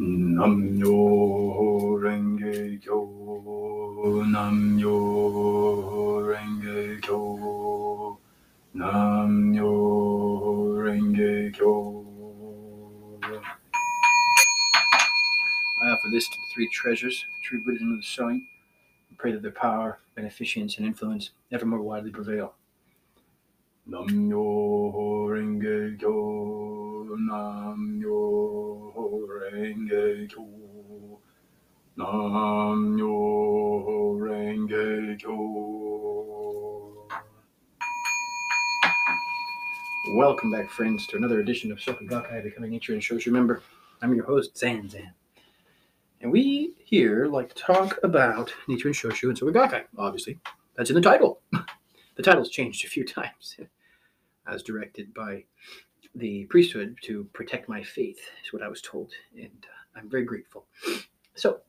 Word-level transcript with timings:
Namyo 0.00 0.98
Renge 2.00 2.80
Kyo, 2.82 3.00
Namyo 4.24 4.98
Renge 6.24 7.02
Kyo, 7.02 8.18
Namyo 8.74 9.72
Renge 10.80 11.52
Kyo. 11.52 12.06
I 15.82 15.90
offer 15.90 16.08
this 16.10 16.26
to 16.28 16.36
the 16.36 16.46
three 16.54 16.68
treasures, 16.72 17.22
the 17.26 17.48
true 17.48 17.62
Buddhism 17.62 17.92
of 17.92 17.98
the 17.98 18.02
showing, 18.02 18.46
and 19.10 19.18
pray 19.18 19.32
that 19.32 19.42
their 19.42 19.50
power, 19.50 19.98
beneficence, 20.14 20.78
and 20.78 20.86
influence 20.86 21.30
ever 21.52 21.66
more 21.66 21.82
widely 21.82 22.10
prevail. 22.10 22.54
Namyo 23.86 25.28
Renge 25.28 25.98
Kyo, 25.98 26.71
Namyo 27.12 28.94
Renge 29.28 30.30
Kyo, 30.30 31.20
Namyo 31.98 33.16
Renge 34.16 35.18
Kyo. 35.20 37.08
Welcome 40.16 40.50
back, 40.50 40.70
friends, 40.70 41.06
to 41.08 41.18
another 41.18 41.40
edition 41.40 41.70
of 41.70 41.78
Soka 41.78 42.08
Gakkai 42.08 42.44
Becoming 42.44 42.80
and 42.88 43.04
Shows. 43.04 43.26
Remember, 43.26 43.60
I'm 44.00 44.14
your 44.14 44.24
host, 44.24 44.56
Zan 44.56 44.88
Zan. 44.88 45.12
And 46.22 46.32
we 46.32 46.72
here 46.82 47.26
like 47.26 47.50
to 47.50 47.62
talk 47.62 47.98
about 48.02 48.54
Nichiren 48.68 48.94
Shoshu 48.94 49.28
and 49.28 49.38
Soka 49.38 49.52
Gakkai, 49.52 49.84
obviously. 49.98 50.38
That's 50.76 50.88
in 50.88 50.96
the 50.96 51.02
title. 51.02 51.42
the 52.16 52.22
title's 52.22 52.48
changed 52.48 52.86
a 52.86 52.88
few 52.88 53.04
times, 53.06 53.58
as 54.46 54.62
directed 54.62 55.12
by 55.12 55.44
the 56.14 56.44
priesthood 56.46 56.96
to 57.02 57.24
protect 57.32 57.68
my 57.68 57.82
faith, 57.82 58.18
is 58.44 58.52
what 58.52 58.62
I 58.62 58.68
was 58.68 58.82
told. 58.82 59.12
And 59.34 59.64
uh, 59.64 59.98
I'm 59.98 60.10
very 60.10 60.24
grateful. 60.24 60.66
So, 61.34 61.60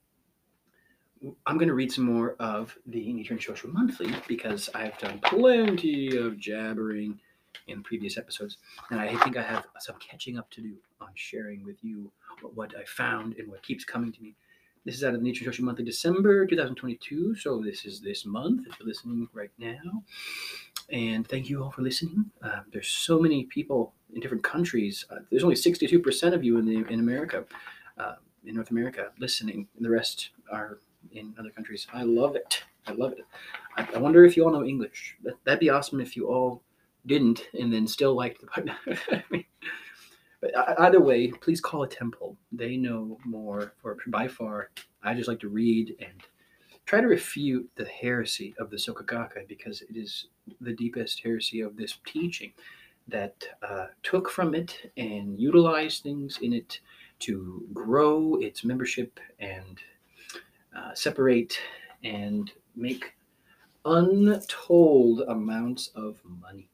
I'm 1.45 1.57
going 1.57 1.69
to 1.69 1.73
read 1.73 1.91
some 1.91 2.03
more 2.03 2.35
of 2.39 2.77
the 2.85 2.99
Nichiren 2.99 3.39
Shoshu 3.39 3.71
Monthly 3.71 4.13
because 4.27 4.69
I've 4.75 4.97
done 4.97 5.19
plenty 5.19 6.17
of 6.17 6.37
jabbering 6.37 7.19
in 7.67 7.83
previous 7.83 8.17
episodes. 8.17 8.57
And 8.89 8.99
I 8.99 9.15
think 9.17 9.37
I 9.37 9.41
have 9.41 9.65
some 9.79 9.95
catching 9.99 10.37
up 10.37 10.49
to 10.51 10.61
do 10.61 10.75
on 10.99 11.09
sharing 11.15 11.63
with 11.63 11.77
you 11.81 12.11
what 12.53 12.73
I 12.75 12.83
found 12.83 13.35
and 13.37 13.49
what 13.49 13.63
keeps 13.63 13.85
coming 13.85 14.11
to 14.11 14.21
me. 14.21 14.35
This 14.85 14.95
is 14.95 15.03
out 15.03 15.13
of 15.13 15.23
the 15.23 15.29
Nichiren 15.29 15.47
Shoshu 15.47 15.61
Monthly, 15.61 15.85
December 15.85 16.45
2022. 16.45 17.35
So 17.35 17.61
this 17.61 17.85
is 17.85 18.01
this 18.01 18.25
month 18.25 18.67
if 18.67 18.77
you're 18.79 18.87
listening 18.87 19.29
right 19.33 19.51
now. 19.57 20.03
And 20.91 21.27
thank 21.27 21.49
you 21.49 21.63
all 21.63 21.71
for 21.71 21.81
listening. 21.81 22.25
Uh, 22.41 22.61
there's 22.71 22.87
so 22.87 23.19
many 23.19 23.45
people 23.45 23.93
in 24.13 24.21
different 24.21 24.43
countries. 24.43 25.05
Uh, 25.09 25.19
there's 25.29 25.43
only 25.43 25.55
62% 25.55 26.33
of 26.33 26.43
you 26.43 26.57
in 26.57 26.65
the 26.65 26.85
in 26.91 26.99
America, 26.99 27.45
uh, 27.97 28.15
in 28.45 28.55
North 28.55 28.71
America, 28.71 29.11
listening. 29.19 29.67
And 29.75 29.85
the 29.85 29.89
rest 29.89 30.31
are 30.51 30.79
in 31.11 31.33
other 31.39 31.49
countries. 31.49 31.87
I 31.93 32.03
love 32.03 32.35
it. 32.35 32.63
I 32.87 32.91
love 32.91 33.13
it. 33.13 33.25
I, 33.77 33.87
I 33.95 33.97
wonder 33.97 34.25
if 34.25 34.35
you 34.35 34.45
all 34.45 34.51
know 34.51 34.65
English. 34.65 35.17
That, 35.23 35.35
that'd 35.45 35.59
be 35.59 35.69
awesome 35.69 36.01
if 36.01 36.15
you 36.15 36.27
all 36.27 36.61
didn't 37.05 37.47
and 37.59 37.71
then 37.71 37.87
still 37.87 38.15
liked 38.15 38.41
the 38.41 38.47
podcast. 38.47 39.45
but 40.41 40.79
either 40.79 41.01
way, 41.01 41.31
please 41.31 41.61
call 41.61 41.83
a 41.83 41.87
temple. 41.87 42.37
They 42.51 42.77
know 42.77 43.17
more 43.25 43.73
for 43.81 43.97
by 44.07 44.27
far. 44.27 44.69
I 45.01 45.13
just 45.13 45.27
like 45.27 45.39
to 45.41 45.49
read 45.49 45.95
and 45.99 46.21
try 46.85 47.01
to 47.01 47.07
refute 47.07 47.69
the 47.75 47.85
heresy 47.85 48.53
of 48.59 48.69
the 48.69 48.77
Soka 48.77 49.05
Gakkai 49.05 49.47
because 49.47 49.81
it 49.81 49.95
is 49.95 50.27
the 50.61 50.73
deepest 50.73 51.21
heresy 51.23 51.61
of 51.61 51.77
this 51.77 51.97
teaching 52.05 52.51
that 53.07 53.43
uh, 53.67 53.87
took 54.01 54.29
from 54.29 54.55
it 54.55 54.91
and 54.97 55.39
utilized 55.39 56.03
things 56.03 56.39
in 56.41 56.53
it 56.53 56.79
to 57.19 57.65
grow 57.73 58.35
its 58.35 58.63
membership 58.63 59.19
and 59.39 59.79
uh, 60.75 60.93
separate 60.93 61.57
and 62.03 62.51
make 62.75 63.13
untold 63.85 65.21
amounts 65.27 65.89
of 65.95 66.17
money. 66.41 66.69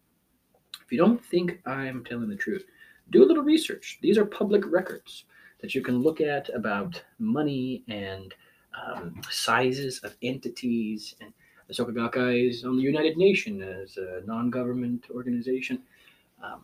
If 0.84 0.91
you 0.91 0.97
don't 0.97 1.24
think 1.24 1.59
I'm 1.66 2.03
telling 2.03 2.30
the 2.30 2.36
truth, 2.36 2.66
do 3.12 3.24
a 3.24 3.28
little 3.28 3.44
research. 3.44 4.00
These 4.01 4.18
are 4.18 4.25
public 4.25 4.63
records 4.66 5.25
that 5.62 5.75
you 5.75 5.81
can 5.81 6.01
look 6.01 6.22
at 6.22 6.50
about 6.50 7.01
money 7.18 7.84
and 7.88 8.34
um, 8.74 9.22
sizes 9.30 10.00
of 10.00 10.16
entities. 10.22 11.16
And 11.22 11.34
the 11.69 11.75
Soka 11.75 11.94
Gakkai 11.94 12.50
is 12.50 12.66
on 12.66 12.78
the 12.78 12.84
United 12.84 13.16
Nations 13.16 13.62
as 13.62 13.97
a 13.97 14.22
non 14.25 14.50
government 14.50 15.06
organization. 15.12 15.81
Um, 16.44 16.63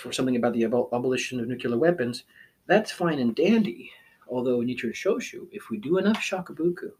for 0.00 0.12
something 0.12 0.36
about 0.36 0.52
the 0.54 0.62
abol- 0.62 0.92
abolition 0.92 1.40
of 1.40 1.48
nuclear 1.48 1.76
weapons, 1.76 2.24
that's 2.66 2.90
fine 2.90 3.18
and 3.18 3.34
dandy. 3.34 3.90
Although 4.28 4.60
Nichiren 4.60 4.94
Shoshu, 4.94 5.46
if 5.52 5.70
we 5.70 5.76
do 5.76 5.98
enough 5.98 6.18
shakabuku, 6.18 6.90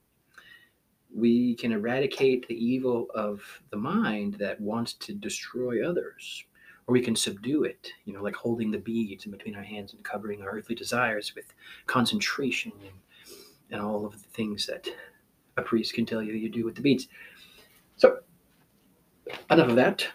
we 1.15 1.54
can 1.54 1.72
eradicate 1.72 2.47
the 2.48 2.54
evil 2.54 3.06
of 3.15 3.41
the 3.71 3.76
mind 3.76 4.34
that 4.34 4.60
wants 4.60 4.94
to 4.94 5.15
destroy 5.15 5.88
others 5.88 6.44
or 6.86 6.92
we 6.92 7.00
can 7.00 7.16
subdue 7.16 7.65
it, 7.65 7.88
you 8.04 8.12
know, 8.12 8.22
like 8.22 8.34
holding 8.34 8.71
the 8.71 8.78
beads 8.78 9.25
in 9.25 9.31
between 9.31 9.54
our 9.54 9.62
hands 9.62 9.94
and 9.94 10.04
covering 10.04 10.42
our 10.42 10.50
earthly 10.50 10.75
desires 10.75 11.34
with 11.34 11.54
concentration 11.86 12.72
and, 12.82 12.94
and 13.71 13.81
all 13.81 14.04
of 14.04 14.12
the 14.12 14.28
things 14.28 14.66
that 14.66 14.88
a 15.56 15.62
priest 15.62 15.94
can 15.94 16.06
tell 16.06 16.22
you 16.22 16.34
you 16.34 16.48
do 16.48 16.65
with 16.65 16.75
the 16.75 16.82
beads. 16.82 17.09
So, 17.97 18.19
enough 19.50 19.69
of 19.69 19.76
that. 19.76 20.06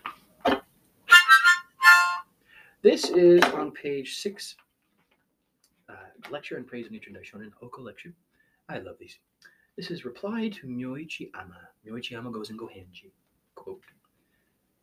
This 2.81 3.09
is 3.09 3.43
on 3.43 3.71
page 3.71 4.17
six, 4.17 4.55
uh, 5.89 5.93
lecture 6.29 6.55
and 6.55 6.65
praise 6.65 6.85
of 6.85 6.93
Nichiren 6.93 7.17
Daishonin, 7.17 7.51
Oko 7.61 7.81
lecture. 7.81 8.13
I 8.69 8.79
love 8.79 8.95
these. 8.99 9.19
This 9.75 9.91
is 9.91 10.05
reply 10.05 10.49
to 10.49 10.67
Myoichi 10.67 11.29
Ama. 11.35 11.59
Myoichi 11.85 12.17
Ama 12.17 12.31
Gozen 12.31 12.55
Gohenji. 12.55 13.11
Quote, 13.55 13.81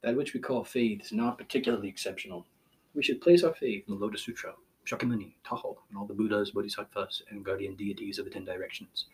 that 0.02 0.16
which 0.16 0.34
we 0.34 0.40
call 0.40 0.62
faith 0.62 1.00
is 1.02 1.12
not 1.12 1.38
particularly 1.38 1.88
exceptional. 1.88 2.46
We 2.94 3.02
should 3.02 3.20
place 3.20 3.42
our 3.42 3.54
faith 3.54 3.84
in 3.88 3.94
the 3.94 4.00
Lotus 4.00 4.22
Sutra, 4.22 4.52
Shakyamuni, 4.86 5.34
Taho, 5.46 5.76
and 5.88 5.98
all 5.98 6.06
the 6.06 6.14
Buddhas, 6.14 6.50
Bodhisattvas, 6.50 7.22
and 7.30 7.44
guardian 7.44 7.76
deities 7.76 8.18
of 8.18 8.24
the 8.24 8.30
Ten 8.30 8.44
Directions. 8.44 9.06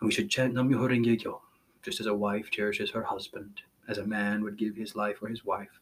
And 0.00 0.08
we 0.08 0.12
should 0.12 0.30
chant 0.30 0.54
Nam 0.54 0.70
Myoho 0.70 0.88
Renge 0.88 1.20
Kyo, 1.20 1.42
just 1.82 2.00
as 2.00 2.06
a 2.06 2.14
wife 2.14 2.50
cherishes 2.50 2.90
her 2.90 3.02
husband, 3.02 3.60
as 3.88 3.98
a 3.98 4.06
man 4.06 4.42
would 4.42 4.56
give 4.56 4.76
his 4.76 4.96
life 4.96 5.18
for 5.18 5.28
his 5.28 5.44
wife, 5.44 5.80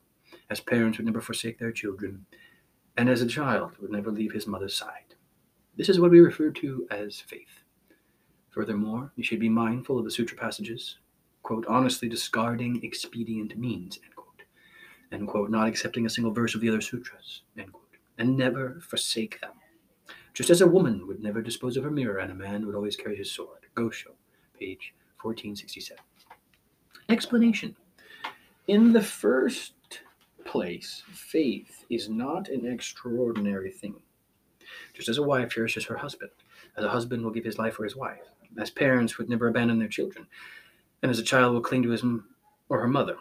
as 0.51 0.61
parents 0.61 0.99
would 0.99 1.07
never 1.07 1.21
forsake 1.21 1.59
their 1.59 1.73
children, 1.73 2.27
and 2.97 3.09
as 3.09 3.23
a 3.23 3.27
child 3.27 3.73
would 3.81 3.93
never 3.93 4.11
leave 4.11 4.33
his 4.33 4.47
mother's 4.47 4.75
side. 4.75 5.15
This 5.77 5.89
is 5.89 6.01
what 6.01 6.11
we 6.11 6.19
refer 6.19 6.51
to 6.51 6.87
as 6.91 7.21
faith. 7.21 7.63
Furthermore, 8.51 9.13
you 9.15 9.23
should 9.23 9.39
be 9.39 9.49
mindful 9.49 9.99
of 9.99 10.05
the 10.05 10.11
sutra 10.11 10.37
passages, 10.37 10.99
quote, 11.45 11.65
honestly 11.67 12.09
discarding 12.09 12.83
expedient 12.83 13.57
means, 13.57 14.01
end 14.03 14.17
quote, 14.17 14.43
end 15.13 15.29
quote, 15.29 15.51
not 15.51 15.69
accepting 15.69 16.07
a 16.07 16.11
single 16.11 16.33
verse 16.33 16.57
of 16.57 16.61
the 16.61 16.69
other 16.69 16.81
sutras, 16.81 17.43
end 17.57 17.73
quote, 17.73 17.97
and 18.19 18.37
never 18.37 18.81
forsake 18.81 19.41
them. 19.41 19.53
Just 20.35 20.51
as 20.51 20.61
a 20.61 20.67
woman 20.67 21.07
would 21.07 21.23
never 21.23 21.43
dispose 21.43 21.77
of 21.77 21.85
her 21.85 21.91
mirror 21.91 22.19
and 22.19 22.31
a 22.31 22.35
man 22.35 22.67
would 22.67 22.75
always 22.75 22.97
carry 22.97 23.17
his 23.17 23.31
sword. 23.31 23.67
Gosho, 23.75 24.13
page 24.59 24.95
1467. 25.23 25.97
Explanation. 27.09 27.75
In 28.67 28.93
the 28.93 29.03
first 29.03 29.75
place, 30.45 31.03
faith 31.13 31.85
is 31.91 32.09
not 32.09 32.49
an 32.49 32.67
extraordinary 32.67 33.71
thing. 33.71 33.97
Just 34.95 35.09
as 35.09 35.19
a 35.19 35.23
wife 35.23 35.51
cherishes 35.51 35.87
her 35.87 35.97
husband, 35.97 36.31
as 36.77 36.85
a 36.85 36.91
husband 36.91 37.25
will 37.25 37.31
give 37.31 37.45
his 37.45 37.59
life 37.59 37.75
for 37.75 37.85
his 37.85 37.97
wife, 37.97 38.21
as 38.59 38.71
parents 38.71 39.19
would 39.19 39.29
never 39.29 39.49
abandon 39.49 39.79
their 39.79 39.89
children, 39.89 40.27
and 41.03 41.11
as 41.11 41.19
a 41.19 41.23
child 41.23 41.55
will 41.55 41.61
cling 41.61 41.83
to 41.83 41.91
his 41.91 42.05
or 42.69 42.81
her 42.81 42.89
mother. 42.89 43.17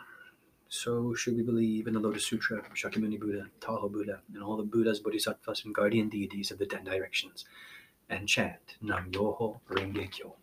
So 0.69 1.13
should 1.13 1.37
we 1.37 1.43
believe 1.43 1.87
in 1.87 1.93
the 1.93 1.99
Lotus 1.99 2.25
Sutra, 2.25 2.61
Shakyamuni 2.75 3.19
Buddha, 3.19 3.47
Taho 3.61 3.89
Buddha, 3.91 4.19
and 4.33 4.43
all 4.43 4.57
the 4.57 4.63
Buddhas, 4.63 4.99
Bodhisattvas, 4.99 5.63
and 5.63 5.73
guardian 5.73 6.09
deities 6.09 6.51
of 6.51 6.57
the 6.57 6.65
Ten 6.65 6.83
Directions, 6.83 7.45
and 8.09 8.27
chant 8.27 8.75
Nam 8.81 9.11
Myoho 9.11 9.59
Renge 9.69 10.11
Kyo. 10.11 10.35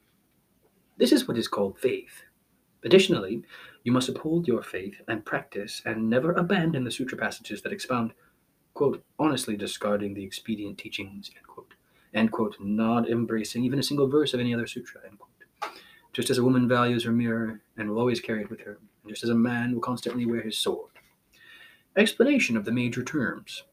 This 0.96 1.12
is 1.12 1.28
what 1.28 1.36
is 1.36 1.48
called 1.48 1.78
faith. 1.78 2.22
Additionally, 2.84 3.42
you 3.82 3.92
must 3.92 4.08
uphold 4.08 4.48
your 4.48 4.62
faith 4.62 5.00
and 5.08 5.24
practice 5.24 5.82
and 5.84 6.08
never 6.08 6.32
abandon 6.32 6.84
the 6.84 6.90
sutra 6.90 7.18
passages 7.18 7.60
that 7.62 7.72
expound, 7.72 8.12
quote, 8.72 9.04
honestly 9.18 9.56
discarding 9.56 10.14
the 10.14 10.24
expedient 10.24 10.78
teachings, 10.78 11.30
end 11.36 11.46
quote, 11.46 11.74
end 12.14 12.32
quote, 12.32 12.56
not 12.60 13.10
embracing 13.10 13.62
even 13.62 13.78
a 13.78 13.82
single 13.82 14.08
verse 14.08 14.32
of 14.32 14.40
any 14.40 14.54
other 14.54 14.66
sutra, 14.66 15.02
end 15.06 15.18
quote 15.18 15.34
just 16.14 16.30
as 16.30 16.38
a 16.38 16.44
woman 16.44 16.66
values 16.66 17.04
her 17.04 17.12
mirror 17.12 17.60
and 17.76 17.90
will 17.90 17.98
always 17.98 18.20
carry 18.20 18.42
it 18.42 18.48
with 18.48 18.60
her, 18.60 18.78
just 19.08 19.24
as 19.24 19.30
a 19.30 19.34
man 19.34 19.74
will 19.74 19.80
constantly 19.80 20.26
wear 20.26 20.42
his 20.42 20.58
sword. 20.58 20.90
Explanation 21.96 22.56
of 22.56 22.64
the 22.64 22.72
major 22.72 23.02
terms 23.02 23.64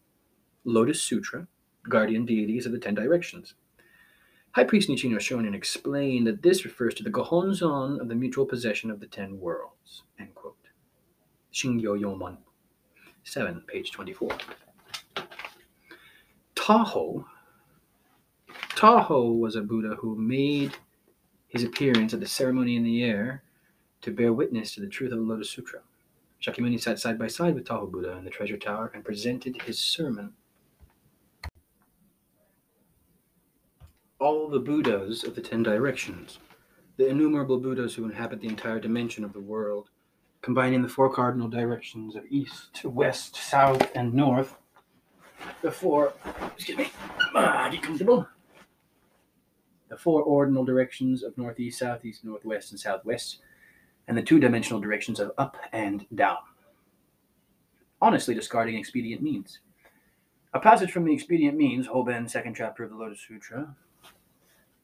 Lotus 0.63 1.01
Sutra, 1.01 1.47
guardian 1.89 2.25
deities 2.25 2.65
of 2.65 2.71
the 2.71 2.79
Ten 2.79 2.93
Directions. 2.93 3.55
High 4.51 4.65
Priest 4.65 4.89
Nichiren 4.89 5.15
Shonin 5.15 5.55
explained 5.55 6.27
that 6.27 6.43
this 6.43 6.65
refers 6.65 6.93
to 6.95 7.03
the 7.03 7.09
Gohonzon 7.09 7.99
of 7.99 8.09
the 8.09 8.15
mutual 8.15 8.45
possession 8.45 8.91
of 8.91 8.99
the 8.99 9.07
Ten 9.07 9.39
Worlds. 9.39 10.03
End 10.19 10.35
quote. 10.35 10.55
Shingyo 11.53 11.99
Yomon, 11.99 12.37
7, 13.23 13.63
page 13.67 13.91
24. 13.91 14.29
Tahoe 16.55 17.25
Taho 18.81 19.37
was 19.37 19.55
a 19.55 19.61
Buddha 19.61 19.95
who 19.95 20.15
made 20.15 20.75
his 21.47 21.63
appearance 21.63 22.15
at 22.15 22.19
the 22.19 22.25
ceremony 22.25 22.75
in 22.75 22.83
the 22.83 23.03
air 23.03 23.43
to 24.01 24.11
bear 24.11 24.33
witness 24.33 24.73
to 24.73 24.81
the 24.81 24.87
truth 24.87 25.11
of 25.11 25.19
the 25.19 25.23
Lotus 25.23 25.49
Sutra. 25.49 25.81
Shakyamuni 26.41 26.81
sat 26.81 26.99
side 26.99 27.19
by 27.19 27.27
side 27.27 27.53
with 27.53 27.65
Taho 27.65 27.89
Buddha 27.89 28.17
in 28.17 28.23
the 28.23 28.31
treasure 28.31 28.57
tower 28.57 28.91
and 28.93 29.05
presented 29.05 29.61
his 29.61 29.79
sermon. 29.79 30.33
All 34.19 34.49
the 34.49 34.59
Buddhas 34.59 35.23
of 35.23 35.35
the 35.35 35.41
ten 35.41 35.63
directions, 35.63 36.39
the 36.97 37.07
innumerable 37.07 37.59
Buddhas 37.59 37.95
who 37.95 38.05
inhabit 38.05 38.41
the 38.41 38.47
entire 38.47 38.79
dimension 38.79 39.23
of 39.23 39.33
the 39.33 39.39
world, 39.39 39.89
combining 40.41 40.81
the 40.81 40.89
four 40.89 41.13
cardinal 41.13 41.47
directions 41.47 42.15
of 42.15 42.23
east, 42.29 42.83
west, 42.83 43.35
south, 43.35 43.91
and 43.95 44.13
north, 44.13 44.55
the 45.61 45.71
four, 45.71 46.13
excuse 46.55 46.77
me, 46.77 46.91
ah, 47.35 47.69
get 47.71 47.83
comfortable. 47.83 48.27
The 49.89 49.97
four 49.97 50.23
ordinal 50.23 50.63
directions 50.63 51.21
of 51.21 51.37
northeast, 51.37 51.79
southeast, 51.79 52.23
northwest, 52.23 52.71
and 52.71 52.79
southwest, 52.79 53.41
and 54.07 54.17
the 54.17 54.21
two 54.21 54.39
dimensional 54.39 54.81
directions 54.81 55.19
of 55.19 55.31
up 55.37 55.57
and 55.71 56.05
down. 56.15 56.37
Honestly, 58.01 58.33
discarding 58.33 58.77
expedient 58.77 59.21
means. 59.21 59.59
A 60.53 60.59
passage 60.59 60.91
from 60.91 61.05
the 61.05 61.13
expedient 61.13 61.57
means, 61.57 61.87
Hoben, 61.87 62.29
second 62.29 62.55
chapter 62.55 62.83
of 62.83 62.89
the 62.89 62.95
Lotus 62.95 63.21
Sutra, 63.25 63.75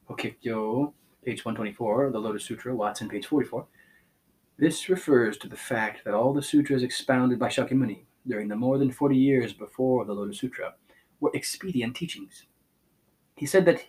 Hokkekyo, 0.09 0.93
page 1.25 1.43
124, 1.43 2.11
the 2.11 2.19
Lotus 2.19 2.45
Sutra, 2.45 2.73
Watson, 2.75 3.09
page 3.09 3.25
44. 3.25 3.65
This 4.57 4.87
refers 4.87 5.37
to 5.37 5.49
the 5.49 5.57
fact 5.57 6.05
that 6.05 6.13
all 6.13 6.33
the 6.33 6.41
sutras 6.41 6.83
expounded 6.83 7.37
by 7.37 7.49
Shakyamuni 7.49 8.05
during 8.27 8.47
the 8.47 8.55
more 8.55 8.77
than 8.77 8.91
40 8.91 9.15
years 9.15 9.53
before 9.53 10.05
the 10.05 10.13
Lotus 10.13 10.39
Sutra 10.39 10.75
were 11.19 11.31
expedient 11.33 11.95
teachings. 11.95 12.45
He 13.35 13.45
said 13.45 13.65
that 13.65 13.85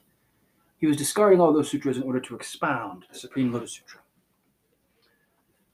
he 0.78 0.86
was 0.86 0.96
discarding 0.96 1.40
all 1.40 1.52
those 1.52 1.70
sutras 1.70 1.96
in 1.96 2.02
order 2.02 2.20
to 2.20 2.34
expound 2.34 3.04
the 3.10 3.19
Supreme 3.19 3.52
Lotus 3.52 3.74
Sutra. 3.74 4.00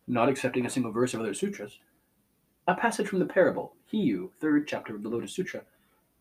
Not 0.06 0.28
accepting 0.28 0.66
a 0.66 0.70
single 0.70 0.92
verse 0.92 1.14
of 1.14 1.20
other 1.20 1.34
sutras, 1.34 1.78
a 2.66 2.74
passage 2.74 3.08
from 3.08 3.18
the 3.18 3.26
parable, 3.26 3.74
Hiyu, 3.92 4.30
third 4.40 4.66
chapter 4.66 4.94
of 4.94 5.02
the 5.02 5.08
Lotus 5.08 5.32
Sutra, 5.32 5.62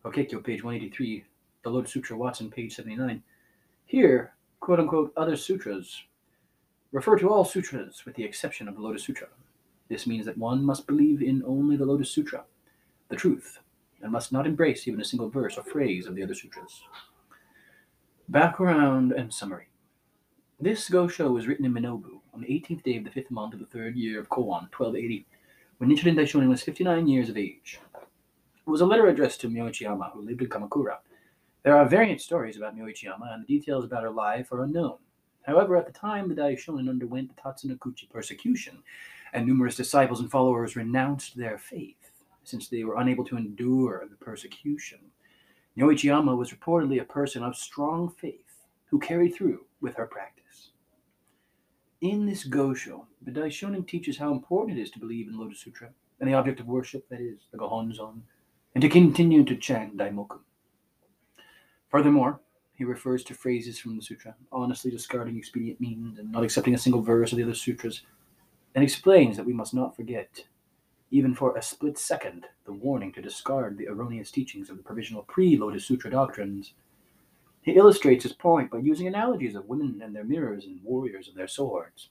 Hokkekyo, 0.03 0.43
page 0.43 0.63
183, 0.63 1.23
the 1.63 1.69
Lotus 1.69 1.91
Sutra, 1.91 2.17
Watson, 2.17 2.49
page 2.49 2.75
79. 2.75 3.23
Here, 3.85 4.33
quote 4.59 4.79
unquote, 4.79 5.13
other 5.15 5.35
sutras 5.35 6.03
refer 6.91 7.17
to 7.17 7.29
all 7.29 7.45
sutras 7.45 8.05
with 8.05 8.15
the 8.15 8.23
exception 8.23 8.67
of 8.67 8.75
the 8.75 8.81
Lotus 8.81 9.03
Sutra. 9.03 9.27
This 9.89 10.07
means 10.07 10.25
that 10.25 10.37
one 10.37 10.63
must 10.63 10.87
believe 10.87 11.21
in 11.21 11.43
only 11.45 11.77
the 11.77 11.85
Lotus 11.85 12.11
Sutra, 12.11 12.43
the 13.09 13.15
truth, 13.15 13.59
and 14.01 14.11
must 14.11 14.31
not 14.31 14.47
embrace 14.47 14.87
even 14.87 15.01
a 15.01 15.05
single 15.05 15.29
verse 15.29 15.57
or 15.57 15.63
phrase 15.63 16.07
of 16.07 16.15
the 16.15 16.23
other 16.23 16.35
sutras. 16.35 16.81
Background 18.29 19.11
and 19.11 19.33
summary. 19.33 19.67
This 20.59 20.89
Gosho 20.89 21.33
was 21.33 21.47
written 21.47 21.65
in 21.65 21.73
Minobu 21.73 22.21
on 22.33 22.41
the 22.41 22.47
18th 22.47 22.83
day 22.83 22.97
of 22.97 23.03
the 23.03 23.11
fifth 23.11 23.31
month 23.31 23.53
of 23.53 23.59
the 23.59 23.65
third 23.65 23.95
year 23.95 24.19
of 24.19 24.29
Koan, 24.29 24.69
1280, 24.71 25.25
when 25.77 25.89
Nichiren 25.89 26.15
Daishonin 26.15 26.49
was 26.49 26.63
59 26.63 27.07
years 27.07 27.29
of 27.29 27.37
age. 27.37 27.79
It 27.95 28.69
was 28.69 28.81
a 28.81 28.85
letter 28.85 29.07
addressed 29.07 29.41
to 29.41 29.49
Myoichi 29.49 29.85
Ama, 29.85 30.11
who 30.13 30.21
lived 30.21 30.41
in 30.41 30.49
Kamakura. 30.49 30.97
There 31.63 31.75
are 31.75 31.85
variant 31.85 32.21
stories 32.21 32.57
about 32.57 32.75
Myoichi 32.75 33.13
Ama, 33.13 33.31
and 33.33 33.43
the 33.43 33.59
details 33.59 33.85
about 33.85 34.03
her 34.03 34.11
life 34.11 34.51
are 34.51 34.63
unknown. 34.63 34.97
However, 35.43 35.75
at 35.75 35.85
the 35.85 35.91
time 35.91 36.27
the 36.29 36.35
Daishonin 36.35 36.89
underwent 36.89 37.35
the 37.35 37.41
Tatsunokuchi 37.41 38.09
persecution, 38.09 38.81
and 39.33 39.45
numerous 39.45 39.75
disciples 39.75 40.19
and 40.19 40.31
followers 40.31 40.75
renounced 40.75 41.35
their 41.35 41.57
faith, 41.57 42.11
since 42.43 42.67
they 42.67 42.83
were 42.83 42.99
unable 42.99 43.25
to 43.25 43.37
endure 43.37 44.05
the 44.09 44.15
persecution. 44.15 44.99
Myoichi 45.77 46.11
Ama 46.11 46.35
was 46.35 46.51
reportedly 46.51 47.01
a 47.01 47.05
person 47.05 47.43
of 47.43 47.55
strong 47.55 48.09
faith 48.09 48.39
who 48.85 48.99
carried 48.99 49.35
through 49.35 49.65
with 49.81 49.95
her 49.95 50.05
practice. 50.05 50.42
In 52.03 52.25
this 52.25 52.45
Gosho, 52.45 53.05
the 53.21 53.31
Daishonin 53.31 53.87
teaches 53.87 54.17
how 54.17 54.33
important 54.33 54.77
it 54.77 54.81
is 54.81 54.91
to 54.91 54.99
believe 54.99 55.29
in 55.29 55.39
Lotus 55.39 55.61
Sutra 55.61 55.89
and 56.19 56.29
the 56.29 56.33
object 56.33 56.59
of 56.59 56.67
worship, 56.67 57.07
that 57.07 57.21
is, 57.21 57.47
the 57.49 57.57
Gohonzon, 57.57 58.19
and 58.75 58.81
to 58.81 58.89
continue 58.89 59.45
to 59.45 59.55
chant 59.55 59.95
Daimoku. 59.95 60.41
Furthermore, 61.87 62.41
he 62.73 62.83
refers 62.83 63.23
to 63.23 63.33
phrases 63.33 63.79
from 63.79 63.95
the 63.95 64.01
sutra, 64.01 64.35
honestly 64.51 64.91
discarding 64.91 65.37
expedient 65.37 65.79
means 65.79 66.19
and 66.19 66.29
not 66.29 66.43
accepting 66.43 66.73
a 66.73 66.77
single 66.77 67.01
verse 67.01 67.31
of 67.31 67.37
the 67.37 67.43
other 67.43 67.53
sutras, 67.53 68.01
and 68.75 68.83
explains 68.83 69.37
that 69.37 69.45
we 69.45 69.53
must 69.53 69.73
not 69.73 69.95
forget, 69.95 70.43
even 71.09 71.33
for 71.33 71.55
a 71.55 71.61
split 71.61 71.97
second, 71.97 72.47
the 72.65 72.73
warning 72.73 73.13
to 73.13 73.21
discard 73.21 73.77
the 73.77 73.87
erroneous 73.87 74.29
teachings 74.29 74.69
of 74.69 74.75
the 74.75 74.83
provisional 74.83 75.23
pre 75.23 75.55
Lotus 75.55 75.85
Sutra 75.85 76.11
doctrines. 76.11 76.73
He 77.63 77.71
illustrates 77.71 78.23
his 78.23 78.33
point 78.33 78.69
by 78.69 78.79
using 78.79 79.07
analogies 79.07 79.55
of 79.55 79.67
women 79.67 80.01
and 80.03 80.13
their 80.13 80.25
mirrors 80.25 80.65
and 80.65 80.83
warriors 80.83 81.29
and 81.29 81.37
their 81.37 81.47
swords. 81.47 82.09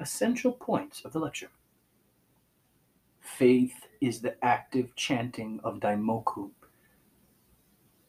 Essential 0.00 0.52
points 0.52 1.04
of 1.04 1.12
the 1.12 1.18
lecture 1.18 1.50
Faith 3.20 3.86
is 4.00 4.20
the 4.20 4.42
active 4.42 4.94
chanting 4.94 5.60
of 5.64 5.80
Daimoku 5.80 6.50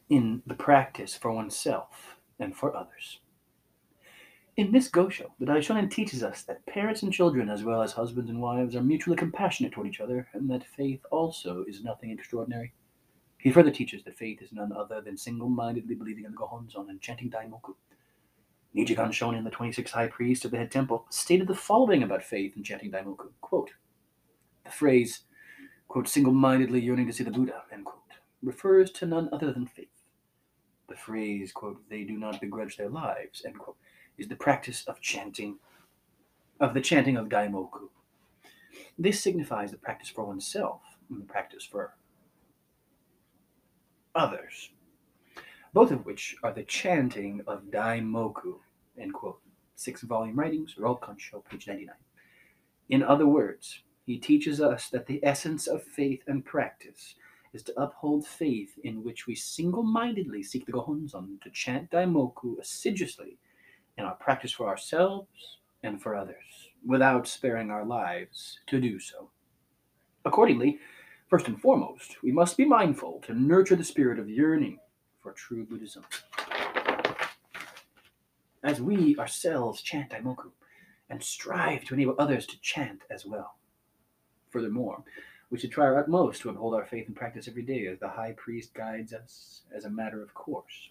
in 0.09 0.41
the 0.45 0.53
practice 0.53 1.15
for 1.15 1.31
oneself 1.31 2.17
and 2.39 2.55
for 2.55 2.75
others. 2.75 3.19
In 4.57 4.71
this 4.71 4.89
Gosho, 4.89 5.31
the 5.39 5.45
Daishonin 5.45 5.89
teaches 5.89 6.23
us 6.23 6.43
that 6.43 6.65
parents 6.65 7.03
and 7.03 7.13
children, 7.13 7.49
as 7.49 7.63
well 7.63 7.81
as 7.81 7.93
husbands 7.93 8.29
and 8.29 8.41
wives, 8.41 8.75
are 8.75 8.81
mutually 8.81 9.15
compassionate 9.15 9.71
toward 9.71 9.87
each 9.87 10.01
other, 10.01 10.27
and 10.33 10.49
that 10.49 10.65
faith 10.65 11.01
also 11.11 11.63
is 11.67 11.83
nothing 11.83 12.11
extraordinary. 12.11 12.73
He 13.39 13.51
further 13.51 13.71
teaches 13.71 14.03
that 14.03 14.17
faith 14.17 14.41
is 14.41 14.51
none 14.51 14.73
other 14.73 14.99
than 14.99 15.17
single-mindedly 15.17 15.95
believing 15.95 16.25
in 16.25 16.31
the 16.31 16.37
Gohonzon 16.37 16.89
and 16.89 16.99
chanting 16.99 17.31
Daimoku. 17.31 17.73
Nichikan 18.75 19.11
Shonin, 19.11 19.45
the 19.45 19.49
26th 19.49 19.91
high 19.91 20.07
priest 20.07 20.43
of 20.43 20.51
the 20.51 20.57
head 20.57 20.71
temple, 20.71 21.05
stated 21.09 21.47
the 21.47 21.55
following 21.55 22.03
about 22.03 22.21
faith 22.21 22.55
and 22.57 22.65
chanting 22.65 22.91
Daimoku. 22.91 23.29
Quote, 23.39 23.71
the 24.65 24.71
phrase, 24.71 25.21
quote, 25.87 26.07
single-mindedly 26.07 26.81
yearning 26.81 27.07
to 27.07 27.13
see 27.13 27.23
the 27.23 27.31
Buddha, 27.31 27.63
end 27.71 27.85
quote, 27.85 28.03
refers 28.43 28.91
to 28.91 29.05
none 29.05 29.29
other 29.31 29.53
than 29.53 29.65
faith. 29.65 29.87
The 30.89 30.97
phrase, 30.97 31.53
quote, 31.53 31.81
they 31.89 32.03
do 32.03 32.17
not 32.17 32.41
begrudge 32.41 32.75
their 32.75 32.89
lives, 32.89 33.43
end 33.45 33.57
quote, 33.57 33.77
is 34.17 34.27
the 34.27 34.35
practice 34.35 34.83
of 34.85 34.99
chanting, 34.99 35.59
of 36.59 36.73
the 36.73 36.81
chanting 36.81 37.15
of 37.15 37.29
Daimoku. 37.29 37.87
This 38.97 39.21
signifies 39.21 39.71
the 39.71 39.77
practice 39.77 40.09
for 40.09 40.25
oneself 40.25 40.81
and 41.09 41.21
the 41.21 41.25
practice 41.25 41.63
for 41.63 41.93
others, 44.19 44.69
both 45.73 45.91
of 45.91 46.05
which 46.05 46.35
are 46.43 46.53
the 46.53 46.63
chanting 46.63 47.41
of 47.47 47.71
Daimoku, 47.71 48.59
end 48.99 49.13
quote. 49.13 49.39
Six 49.75 50.01
volume 50.01 50.37
writings, 50.37 50.77
World 50.77 51.03
Show, 51.17 51.39
page 51.49 51.67
99. 51.67 51.95
In 52.89 53.01
other 53.01 53.27
words, 53.27 53.83
he 54.05 54.17
teaches 54.17 54.59
us 54.59 54.89
that 54.89 55.05
the 55.05 55.23
essence 55.23 55.67
of 55.67 55.83
faith 55.83 56.21
and 56.27 56.43
practice 56.43 57.15
is 57.53 57.63
to 57.63 57.79
uphold 57.81 58.27
faith 58.27 58.77
in 58.83 59.03
which 59.03 59.25
we 59.25 59.35
single 59.35 59.83
mindedly 59.83 60.43
seek 60.43 60.65
the 60.65 60.71
Gohonzon 60.71 61.41
to 61.41 61.49
chant 61.51 61.89
Daimoku 61.91 62.59
assiduously 62.59 63.37
in 63.97 64.03
our 64.03 64.15
practice 64.15 64.51
for 64.51 64.67
ourselves 64.67 65.59
and 65.83 66.01
for 66.01 66.15
others, 66.15 66.69
without 66.85 67.27
sparing 67.27 67.71
our 67.71 67.85
lives 67.85 68.59
to 68.67 68.81
do 68.81 68.99
so. 68.99 69.29
Accordingly, 70.25 70.79
first 71.29 71.47
and 71.47 71.61
foremost, 71.61 72.21
we 72.23 72.31
must 72.31 72.57
be 72.57 72.65
mindful 72.65 73.21
to 73.23 73.35
nurture 73.35 73.75
the 73.75 73.83
spirit 73.83 74.17
of 74.17 74.27
yearning 74.27 74.79
for 75.21 75.31
true 75.31 75.63
Buddhism. 75.63 76.03
As 78.63 78.81
we 78.81 79.15
ourselves 79.17 79.81
chant 79.81 80.09
Daimoku 80.09 80.49
and 81.09 81.23
strive 81.23 81.85
to 81.85 81.93
enable 81.93 82.15
others 82.17 82.47
to 82.47 82.59
chant 82.61 83.01
as 83.11 83.27
well. 83.27 83.55
Furthermore, 84.49 85.03
we 85.51 85.59
should 85.59 85.71
try 85.71 85.85
our 85.85 85.99
utmost 85.99 86.41
to 86.41 86.49
uphold 86.49 86.73
our 86.73 86.85
faith 86.85 87.07
and 87.07 87.15
practice 87.15 87.47
every 87.47 87.63
day 87.63 87.85
as 87.85 87.99
the 87.99 88.09
high 88.09 88.33
priest 88.35 88.73
guides 88.73 89.13
us 89.13 89.61
as 89.75 89.85
a 89.85 89.89
matter 89.89 90.23
of 90.23 90.33
course. 90.33 90.89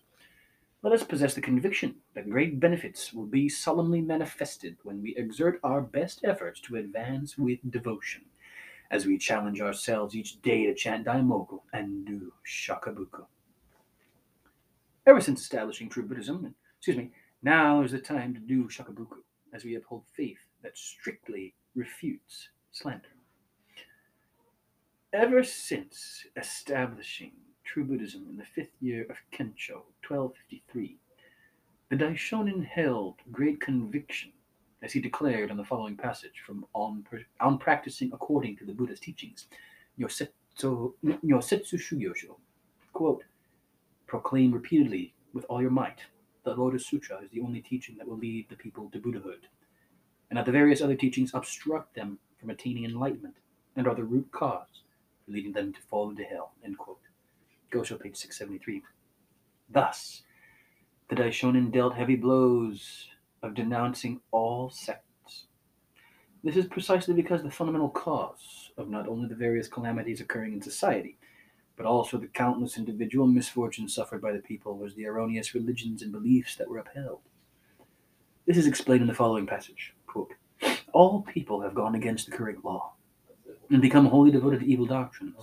Let 0.82 0.92
us 0.92 1.02
possess 1.02 1.34
the 1.34 1.40
conviction 1.40 1.96
that 2.14 2.30
great 2.30 2.60
benefits 2.60 3.12
will 3.12 3.26
be 3.26 3.48
solemnly 3.48 4.00
manifested 4.00 4.76
when 4.84 5.02
we 5.02 5.16
exert 5.16 5.58
our 5.64 5.80
best 5.80 6.20
efforts 6.22 6.60
to 6.60 6.76
advance 6.76 7.36
with 7.36 7.58
devotion, 7.68 8.22
as 8.90 9.06
we 9.06 9.18
challenge 9.18 9.60
ourselves 9.60 10.14
each 10.14 10.40
day 10.42 10.66
to 10.66 10.74
chant 10.74 11.06
Daimoku 11.06 11.60
and 11.72 12.06
do 12.06 12.32
Shakabuku. 12.46 13.26
Ever 15.06 15.20
since 15.20 15.40
establishing 15.40 15.88
true 15.88 16.04
Buddhism, 16.04 16.54
excuse 16.78 16.96
me, 16.96 17.10
now 17.42 17.82
is 17.82 17.92
the 17.92 17.98
time 17.98 18.34
to 18.34 18.40
do 18.40 18.64
Shakabuku, 18.64 19.18
as 19.52 19.64
we 19.64 19.76
uphold 19.76 20.04
faith 20.16 20.38
that 20.62 20.76
strictly 20.76 21.54
refutes 21.74 22.48
slander. 22.72 23.08
Ever 25.12 25.42
since 25.42 26.26
establishing 26.36 27.32
true 27.64 27.84
Buddhism 27.84 28.26
in 28.28 28.36
the 28.36 28.44
fifth 28.44 28.74
year 28.80 29.06
of 29.08 29.16
Kencho, 29.32 29.84
1253, 30.06 30.98
the 31.90 31.96
Daishonin 31.96 32.66
held 32.66 33.16
great 33.32 33.60
conviction, 33.60 34.32
as 34.82 34.92
he 34.92 35.00
declared 35.00 35.50
in 35.50 35.56
the 35.56 35.64
following 35.64 35.96
passage 35.96 36.42
from 36.46 36.64
On, 36.74 37.04
on 37.40 37.58
Practicing 37.58 38.10
According 38.12 38.56
to 38.58 38.64
the 38.64 38.72
Buddha's 38.72 39.00
Teachings, 39.00 39.46
Nyosetsu. 39.98 40.30
Quote, 42.92 43.24
proclaim 44.06 44.52
repeatedly 44.52 45.14
with 45.32 45.44
all 45.48 45.60
your 45.60 45.70
might. 45.70 45.98
That 46.44 46.56
the 46.56 46.62
Lotus 46.62 46.86
Sutra 46.86 47.18
is 47.22 47.30
the 47.30 47.40
only 47.40 47.60
teaching 47.60 47.96
that 47.98 48.08
will 48.08 48.16
lead 48.16 48.48
the 48.48 48.56
people 48.56 48.88
to 48.90 48.98
Buddhahood, 48.98 49.48
and 50.30 50.38
that 50.38 50.46
the 50.46 50.52
various 50.52 50.80
other 50.80 50.94
teachings 50.94 51.32
obstruct 51.34 51.94
them 51.94 52.18
from 52.40 52.50
attaining 52.50 52.84
enlightenment 52.84 53.34
and 53.76 53.86
are 53.86 53.94
the 53.94 54.04
root 54.04 54.30
cause 54.32 54.82
for 55.24 55.32
leading 55.32 55.52
them 55.52 55.72
to 55.72 55.80
fall 55.80 56.08
into 56.10 56.24
hell. 56.24 56.52
End 56.64 56.78
quote. 56.78 57.00
Gosho, 57.72 58.00
page 58.00 58.16
673. 58.16 58.82
Thus, 59.68 60.22
the 61.08 61.16
Daishonin 61.16 61.70
dealt 61.70 61.94
heavy 61.94 62.16
blows 62.16 63.08
of 63.42 63.54
denouncing 63.54 64.20
all 64.30 64.70
sects. 64.70 65.46
This 66.44 66.56
is 66.56 66.66
precisely 66.66 67.14
because 67.14 67.42
the 67.42 67.50
fundamental 67.50 67.90
cause 67.90 68.70
of 68.76 68.88
not 68.88 69.08
only 69.08 69.28
the 69.28 69.34
various 69.34 69.68
calamities 69.68 70.20
occurring 70.20 70.52
in 70.52 70.62
society, 70.62 71.18
but 71.76 71.86
also 71.86 72.16
the 72.16 72.26
countless 72.26 72.76
individual 72.76 73.26
misfortunes 73.26 73.94
suffered 73.94 74.20
by 74.20 74.32
the 74.32 74.38
people 74.38 74.76
was 74.76 74.94
the 74.94 75.06
erroneous 75.06 75.54
religions 75.54 76.02
and 76.02 76.12
beliefs 76.12 76.56
that 76.56 76.68
were 76.68 76.78
upheld. 76.78 77.20
This 78.46 78.56
is 78.56 78.66
explained 78.66 79.02
in 79.02 79.08
the 79.08 79.14
following 79.14 79.46
passage 79.46 79.94
quote, 80.06 80.32
All 80.92 81.22
people 81.22 81.60
have 81.60 81.74
gone 81.74 81.94
against 81.94 82.26
the 82.26 82.36
correct 82.36 82.64
law 82.64 82.94
and 83.70 83.82
become 83.82 84.06
wholly 84.06 84.30
devoted 84.30 84.60
to 84.60 84.66
evil 84.66 84.86
doctrines. 84.86 85.36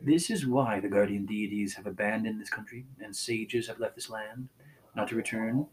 This 0.00 0.30
is 0.30 0.46
why 0.46 0.80
the 0.80 0.88
guardian 0.88 1.24
deities 1.26 1.74
have 1.74 1.86
abandoned 1.86 2.40
this 2.40 2.50
country 2.50 2.84
and 3.00 3.14
sages 3.14 3.66
have 3.68 3.80
left 3.80 3.94
this 3.94 4.10
land, 4.10 4.48
not 4.94 5.08
to 5.08 5.16
return. 5.16 5.66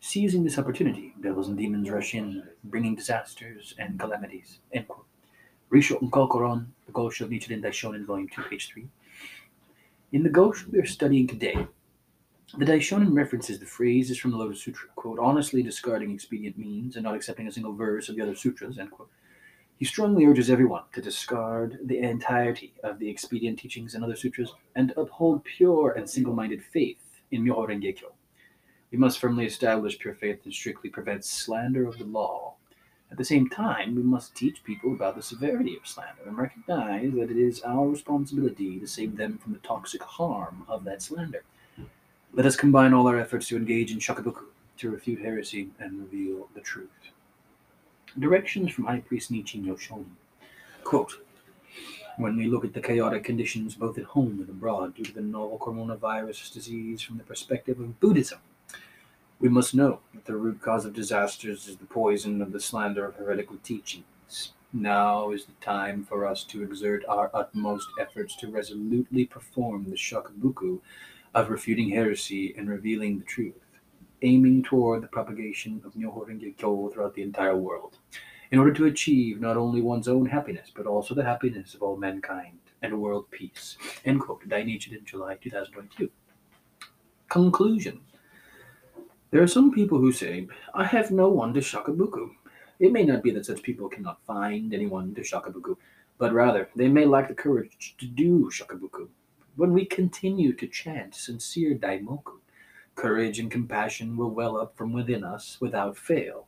Seizing 0.00 0.44
this 0.44 0.58
opportunity, 0.58 1.12
devils 1.20 1.48
and 1.48 1.58
demons 1.58 1.90
rush 1.90 2.14
in, 2.14 2.44
bringing 2.64 2.94
disasters 2.94 3.74
and 3.78 3.98
calamities. 3.98 4.60
End 4.72 4.86
quote. 4.86 5.06
Rissho 5.72 6.00
Ankoku 6.00 6.40
Ron, 6.40 6.72
the 6.86 6.92
Gosho 6.92 7.22
of 7.22 7.30
Nichiren 7.30 7.62
Daishonin, 7.62 8.06
Volume 8.06 8.28
2, 8.28 8.42
page 8.48 8.68
3. 8.68 8.86
In 10.12 10.22
the 10.22 10.30
Gosho 10.30 10.70
we 10.70 10.78
are 10.78 10.86
studying 10.86 11.26
today, 11.26 11.66
the 12.56 12.64
Daishonin 12.64 13.12
references 13.12 13.58
the 13.58 13.66
phrases 13.66 14.18
from 14.18 14.30
the 14.30 14.36
Lotus 14.36 14.62
Sutra, 14.62 14.88
quote, 14.94 15.18
honestly 15.18 15.62
discarding 15.62 16.12
expedient 16.12 16.56
means 16.56 16.94
and 16.94 17.04
not 17.04 17.16
accepting 17.16 17.48
a 17.48 17.52
single 17.52 17.74
verse 17.74 18.08
of 18.08 18.14
the 18.14 18.22
other 18.22 18.36
sutras, 18.36 18.78
end 18.78 18.92
quote. 18.92 19.10
He 19.76 19.84
strongly 19.84 20.24
urges 20.24 20.48
everyone 20.48 20.84
to 20.92 21.02
discard 21.02 21.80
the 21.84 21.98
entirety 21.98 22.72
of 22.84 23.00
the 23.00 23.10
expedient 23.10 23.58
teachings 23.58 23.94
and 23.94 24.02
other 24.02 24.16
sutras 24.16 24.54
and 24.76 24.94
uphold 24.96 25.44
pure 25.44 25.90
and 25.90 26.08
single 26.08 26.34
minded 26.34 26.62
faith 26.62 27.02
in 27.32 27.44
Myoho 27.44 27.68
Renge 27.68 27.96
Kyo. 27.96 28.12
We 28.90 28.98
must 28.98 29.18
firmly 29.18 29.44
establish 29.44 29.98
pure 29.98 30.14
faith 30.14 30.40
and 30.44 30.52
strictly 30.52 30.88
prevent 30.88 31.24
slander 31.24 31.86
of 31.86 31.98
the 31.98 32.04
law. 32.04 32.54
At 33.10 33.18
the 33.18 33.24
same 33.24 33.48
time, 33.48 33.94
we 33.94 34.02
must 34.02 34.34
teach 34.34 34.64
people 34.64 34.92
about 34.92 35.16
the 35.16 35.22
severity 35.22 35.76
of 35.76 35.86
slander 35.86 36.22
and 36.26 36.36
recognize 36.36 37.12
that 37.12 37.30
it 37.30 37.36
is 37.36 37.62
our 37.62 37.88
responsibility 37.88 38.78
to 38.78 38.86
save 38.86 39.16
them 39.16 39.38
from 39.38 39.52
the 39.52 39.58
toxic 39.60 40.02
harm 40.02 40.64
of 40.68 40.84
that 40.84 41.02
slander. 41.02 41.42
Let 42.32 42.46
us 42.46 42.56
combine 42.56 42.92
all 42.92 43.06
our 43.06 43.18
efforts 43.18 43.48
to 43.48 43.56
engage 43.56 43.92
in 43.92 43.98
shakubuku, 43.98 44.44
to 44.78 44.90
refute 44.90 45.20
heresy 45.20 45.70
and 45.78 45.98
reveal 45.98 46.48
the 46.54 46.60
truth. 46.60 46.88
Directions 48.18 48.72
from 48.72 48.84
High 48.84 49.00
Priest 49.00 49.32
Nichinyo 49.32 49.78
Shonin. 49.78 50.16
Quote, 50.84 51.20
when 52.16 52.36
we 52.36 52.46
look 52.46 52.64
at 52.64 52.72
the 52.72 52.80
chaotic 52.80 53.24
conditions 53.24 53.74
both 53.74 53.96
at 53.96 54.04
home 54.04 54.40
and 54.40 54.48
abroad 54.48 54.94
due 54.94 55.04
to 55.04 55.14
the 55.14 55.20
novel 55.20 55.58
coronavirus 55.58 56.52
disease 56.52 57.00
from 57.00 57.16
the 57.16 57.24
perspective 57.24 57.78
of 57.80 58.00
Buddhism, 58.00 58.40
we 59.40 59.48
must 59.48 59.74
know 59.74 60.00
that 60.14 60.24
the 60.24 60.36
root 60.36 60.60
cause 60.60 60.84
of 60.84 60.92
disasters 60.92 61.68
is 61.68 61.76
the 61.76 61.86
poison 61.86 62.42
of 62.42 62.52
the 62.52 62.60
slander 62.60 63.04
of 63.04 63.14
heretical 63.14 63.56
teachings. 63.62 64.52
Now 64.72 65.30
is 65.30 65.44
the 65.44 65.52
time 65.60 66.04
for 66.04 66.26
us 66.26 66.42
to 66.44 66.62
exert 66.62 67.04
our 67.08 67.30
utmost 67.32 67.88
efforts 68.00 68.34
to 68.36 68.50
resolutely 68.50 69.26
perform 69.26 69.84
the 69.84 69.96
shakubuku 69.96 70.80
of 71.34 71.50
refuting 71.50 71.90
heresy 71.90 72.54
and 72.58 72.68
revealing 72.68 73.18
the 73.18 73.24
truth, 73.24 73.64
aiming 74.22 74.64
toward 74.64 75.02
the 75.02 75.08
propagation 75.08 75.80
of 75.84 75.94
Myoho 75.94 76.26
Renge 76.26 76.92
throughout 76.92 77.14
the 77.14 77.22
entire 77.22 77.56
world, 77.56 77.98
in 78.50 78.58
order 78.58 78.72
to 78.72 78.86
achieve 78.86 79.40
not 79.40 79.56
only 79.56 79.80
one's 79.80 80.08
own 80.08 80.26
happiness, 80.26 80.72
but 80.74 80.86
also 80.86 81.14
the 81.14 81.24
happiness 81.24 81.74
of 81.74 81.82
all 81.82 81.96
mankind 81.96 82.58
and 82.82 83.00
world 83.00 83.30
peace. 83.30 83.76
End 84.04 84.20
quote. 84.20 84.48
Dai 84.48 84.62
Nichiren, 84.64 85.04
July 85.04 85.36
2022. 85.36 86.10
Conclusion. 87.28 88.00
There 89.30 89.42
are 89.42 89.46
some 89.46 89.70
people 89.72 89.98
who 89.98 90.10
say, 90.10 90.48
I 90.72 90.84
have 90.84 91.10
no 91.10 91.28
one 91.28 91.52
to 91.52 91.60
shakabuku. 91.60 92.30
It 92.78 92.92
may 92.92 93.04
not 93.04 93.22
be 93.22 93.30
that 93.32 93.44
such 93.44 93.62
people 93.62 93.86
cannot 93.90 94.24
find 94.24 94.72
anyone 94.72 95.14
to 95.14 95.20
shakabuku, 95.20 95.76
but 96.16 96.32
rather 96.32 96.70
they 96.74 96.88
may 96.88 97.04
lack 97.04 97.28
the 97.28 97.34
courage 97.34 97.94
to 97.98 98.06
do 98.06 98.50
shakabuku. 98.50 99.08
When 99.56 99.74
we 99.74 99.84
continue 99.84 100.54
to 100.54 100.66
chant 100.66 101.14
sincere 101.14 101.74
daimoku, 101.74 102.38
courage 102.94 103.38
and 103.38 103.50
compassion 103.50 104.16
will 104.16 104.30
well 104.30 104.56
up 104.56 104.74
from 104.78 104.94
within 104.94 105.24
us 105.24 105.58
without 105.60 105.98
fail. 105.98 106.46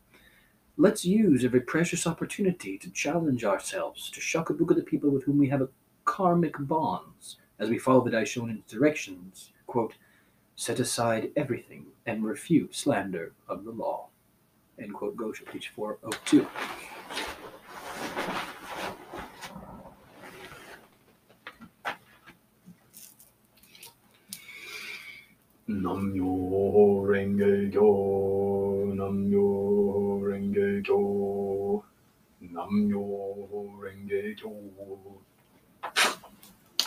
Let's 0.78 1.04
use 1.04 1.44
every 1.44 1.60
precious 1.60 2.06
opportunity 2.06 2.78
to 2.78 2.90
challenge 2.90 3.44
ourselves 3.44 4.08
to 4.10 4.20
shakabuku 4.20 4.74
the 4.74 4.82
people 4.82 5.10
with 5.10 5.24
whom 5.24 5.36
we 5.36 5.50
have 5.50 5.60
a 5.60 5.68
karmic 6.06 6.54
bonds 6.60 7.36
as 7.58 7.68
we 7.68 7.78
follow 7.78 8.02
the 8.02 8.10
Daishonin's 8.10 8.64
directions. 8.70 9.50
Quote, 9.66 9.92
set 10.60 10.78
aside 10.78 11.32
everything 11.36 11.86
and 12.04 12.22
refute 12.22 12.74
slander 12.74 13.32
of 13.48 13.64
the 13.64 13.70
law. 13.70 14.08
End 14.78 14.92
quote, 14.92 15.16
Gosho, 15.16 15.46
page 15.46 15.72
402. 15.74 16.46
Namyo 25.66 27.06
Renge 27.08 27.72
Kyo, 27.72 28.92
Namyo 28.92 30.20
Renge 30.20 30.84
Kyo, 30.84 31.84
Namyo 32.52 33.80
Renge 33.80 34.36
Kyo. 34.36 34.52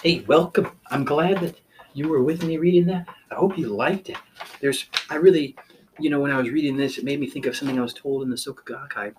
Hey, 0.03 0.23
welcome. 0.27 0.69
I'm 0.91 1.03
glad 1.05 1.39
that 1.39 1.62
you 1.93 2.07
were 2.09 2.23
with 2.23 2.43
me 2.43 2.57
reading 2.57 2.85
that. 2.87 3.07
I 3.31 3.35
hope 3.35 3.57
you 3.57 3.67
liked 3.67 4.09
it. 4.09 4.17
There's, 4.61 4.85
I 5.09 5.15
really, 5.15 5.55
you 5.99 6.09
know, 6.09 6.19
when 6.19 6.31
I 6.31 6.37
was 6.37 6.49
reading 6.49 6.77
this, 6.77 6.97
it 6.97 7.03
made 7.03 7.19
me 7.19 7.27
think 7.29 7.45
of 7.45 7.55
something 7.55 7.77
I 7.77 7.83
was 7.83 7.93
told 7.93 8.23
in 8.23 8.29
the 8.29 8.35
Soka 8.35 8.63
Gakkai. 8.63 9.13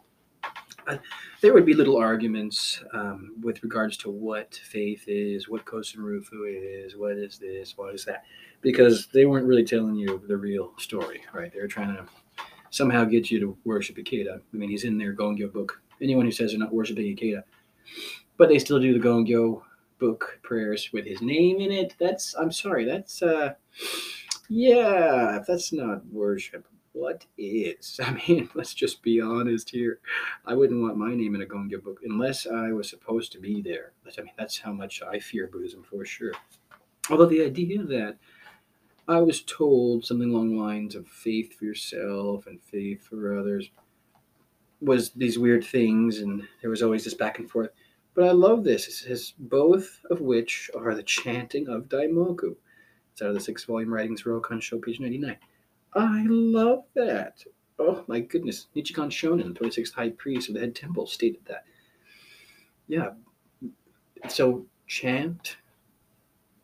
Uh, 0.86 0.98
there 1.40 1.54
would 1.54 1.64
be 1.64 1.72
little 1.72 1.96
arguments 1.96 2.82
um, 2.92 3.34
with 3.42 3.62
regards 3.62 3.96
to 3.98 4.10
what 4.10 4.54
faith 4.54 5.04
is, 5.06 5.48
what 5.48 5.64
Kosen 5.64 5.98
Rufu 5.98 6.44
is, 6.46 6.96
what 6.96 7.12
is 7.12 7.38
this, 7.38 7.76
what 7.76 7.94
is 7.94 8.04
that, 8.04 8.24
because 8.60 9.06
they 9.14 9.24
weren't 9.24 9.46
really 9.46 9.64
telling 9.64 9.94
you 9.94 10.22
the 10.28 10.36
real 10.36 10.72
story, 10.78 11.22
right? 11.32 11.52
They 11.52 11.60
were 11.60 11.68
trying 11.68 11.94
to 11.96 12.04
somehow 12.70 13.04
get 13.04 13.30
you 13.30 13.40
to 13.40 13.56
worship 13.64 13.96
Ikeda. 13.96 14.36
I 14.36 14.56
mean, 14.56 14.68
he's 14.68 14.84
in 14.84 14.98
their 14.98 15.14
Gongyo 15.14 15.50
book. 15.50 15.80
Anyone 16.02 16.26
who 16.26 16.32
says 16.32 16.50
they're 16.50 16.58
not 16.58 16.74
worshiping 16.74 17.04
Ikeda, 17.16 17.44
but 18.36 18.48
they 18.48 18.58
still 18.58 18.80
do 18.80 18.98
the 18.98 19.06
Gongyo 19.06 19.62
book 19.98 20.40
prayers 20.42 20.90
with 20.92 21.06
his 21.06 21.22
name 21.22 21.60
in 21.60 21.70
it. 21.70 21.94
That's 21.98 22.34
I'm 22.34 22.52
sorry, 22.52 22.84
that's 22.84 23.22
uh 23.22 23.54
yeah, 24.48 25.38
if 25.38 25.46
that's 25.46 25.72
not 25.72 26.06
worship, 26.06 26.66
what 26.92 27.26
is? 27.36 28.00
I 28.04 28.12
mean, 28.12 28.48
let's 28.54 28.74
just 28.74 29.02
be 29.02 29.20
honest 29.20 29.70
here. 29.70 29.98
I 30.46 30.54
wouldn't 30.54 30.82
want 30.82 30.96
my 30.96 31.14
name 31.14 31.34
in 31.34 31.42
a 31.42 31.46
Gongyo 31.46 31.82
book 31.82 32.00
unless 32.04 32.46
I 32.46 32.72
was 32.72 32.88
supposed 32.88 33.32
to 33.32 33.40
be 33.40 33.60
there. 33.60 33.92
I 34.06 34.22
mean, 34.22 34.32
that's 34.38 34.58
how 34.58 34.72
much 34.72 35.02
I 35.02 35.18
fear 35.18 35.48
Buddhism 35.48 35.82
for 35.82 36.04
sure. 36.04 36.32
Although 37.10 37.26
the 37.26 37.44
idea 37.44 37.82
that 37.82 38.16
I 39.06 39.20
was 39.20 39.42
told 39.42 40.06
something 40.06 40.30
along 40.30 40.56
the 40.56 40.62
lines 40.62 40.94
of 40.94 41.06
faith 41.06 41.58
for 41.58 41.66
yourself 41.66 42.46
and 42.46 42.62
faith 42.62 43.06
for 43.06 43.38
others 43.38 43.68
was 44.80 45.10
these 45.10 45.38
weird 45.38 45.64
things, 45.64 46.18
and 46.18 46.46
there 46.60 46.70
was 46.70 46.82
always 46.82 47.04
this 47.04 47.14
back 47.14 47.38
and 47.38 47.50
forth. 47.50 47.70
But 48.14 48.24
I 48.24 48.32
love 48.32 48.62
this. 48.62 48.86
It 48.86 48.92
says 48.92 49.34
both 49.38 50.00
of 50.10 50.20
which 50.20 50.70
are 50.76 50.94
the 50.94 51.02
chanting 51.02 51.68
of 51.68 51.88
Daimoku. 51.88 52.54
It's 53.12 53.22
out 53.22 53.28
of 53.28 53.34
the 53.34 53.40
six 53.40 53.64
volume 53.64 53.92
writings 53.92 54.22
Rokkansho, 54.22 54.82
page 54.82 55.00
99. 55.00 55.36
I 55.94 56.24
love 56.28 56.84
that. 56.94 57.44
Oh 57.78 58.04
my 58.06 58.20
goodness. 58.20 58.68
Nichikan 58.74 59.10
Shonin, 59.10 59.54
the 59.54 59.60
26th 59.60 59.92
High 59.92 60.10
Priest 60.10 60.48
of 60.48 60.54
the 60.54 60.60
Head 60.60 60.74
Temple, 60.74 61.06
stated 61.06 61.44
that. 61.46 61.64
Yeah. 62.86 63.10
So 64.28 64.66
chant, 64.86 65.56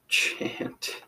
chant, 0.08 1.02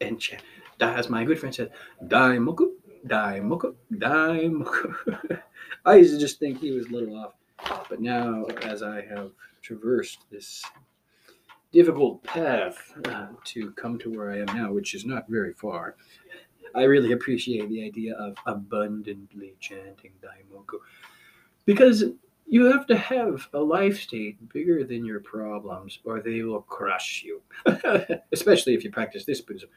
and 0.00 0.20
chant. 0.20 0.42
As 0.80 1.08
my 1.08 1.24
good 1.24 1.38
friend 1.38 1.54
said, 1.54 1.70
Daimoku, 2.04 2.72
Daimoku, 3.06 3.74
Daimoku. 3.92 5.40
I 5.84 5.96
used 5.96 6.14
to 6.14 6.20
just 6.20 6.38
think 6.38 6.58
he 6.58 6.72
was 6.72 6.86
a 6.86 6.90
little 6.90 7.16
off. 7.16 7.34
But 7.88 8.00
now, 8.00 8.44
as 8.62 8.82
I 8.82 9.02
have 9.02 9.32
traversed 9.62 10.24
this 10.30 10.62
difficult 11.72 12.22
path 12.24 12.92
uh, 13.06 13.28
to 13.44 13.70
come 13.72 13.98
to 13.98 14.10
where 14.10 14.30
I 14.30 14.38
am 14.38 14.46
now, 14.46 14.72
which 14.72 14.94
is 14.94 15.04
not 15.04 15.28
very 15.28 15.52
far, 15.52 15.96
I 16.74 16.84
really 16.84 17.12
appreciate 17.12 17.68
the 17.68 17.84
idea 17.84 18.14
of 18.14 18.36
abundantly 18.46 19.54
chanting 19.60 20.12
Daimoku. 20.22 20.78
Because 21.64 22.04
you 22.46 22.64
have 22.64 22.86
to 22.86 22.96
have 22.96 23.48
a 23.52 23.58
life 23.58 24.00
state 24.00 24.36
bigger 24.52 24.84
than 24.84 25.04
your 25.04 25.20
problems, 25.20 25.98
or 26.04 26.20
they 26.20 26.42
will 26.42 26.62
crush 26.62 27.22
you. 27.22 27.42
Especially 28.32 28.74
if 28.74 28.84
you 28.84 28.90
practice 28.90 29.24
this 29.24 29.40
Buddhism. 29.40 29.68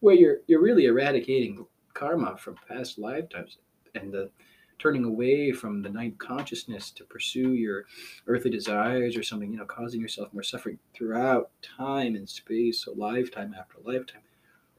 where 0.00 0.14
you're 0.14 0.38
you're 0.46 0.62
really 0.62 0.84
eradicating 0.84 1.66
karma 1.94 2.36
from 2.36 2.54
past 2.68 2.98
lifetimes 2.98 3.58
and 3.94 4.12
the 4.12 4.30
turning 4.78 5.04
away 5.04 5.52
from 5.52 5.82
the 5.82 5.88
night 5.88 6.18
consciousness 6.18 6.90
to 6.92 7.04
pursue 7.04 7.54
your 7.54 7.84
earthly 8.26 8.50
desires 8.50 9.16
or 9.16 9.22
something, 9.22 9.50
you 9.50 9.58
know, 9.58 9.64
causing 9.64 10.00
yourself 10.00 10.32
more 10.32 10.42
suffering 10.42 10.78
throughout 10.94 11.50
time 11.62 12.14
and 12.14 12.28
space, 12.28 12.84
so 12.84 12.92
lifetime 12.92 13.54
after 13.58 13.78
lifetime. 13.84 14.22